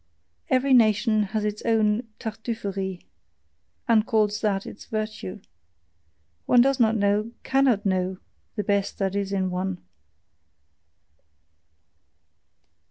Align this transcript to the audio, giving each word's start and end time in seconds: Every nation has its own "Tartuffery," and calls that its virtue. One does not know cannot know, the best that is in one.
Every 0.49 0.73
nation 0.73 1.21
has 1.25 1.45
its 1.45 1.61
own 1.61 2.07
"Tartuffery," 2.19 3.03
and 3.87 4.03
calls 4.03 4.41
that 4.41 4.65
its 4.65 4.85
virtue. 4.85 5.41
One 6.47 6.59
does 6.61 6.79
not 6.79 6.95
know 6.97 7.33
cannot 7.43 7.85
know, 7.85 8.17
the 8.55 8.63
best 8.63 8.97
that 8.97 9.15
is 9.15 9.31
in 9.31 9.51
one. 9.51 9.79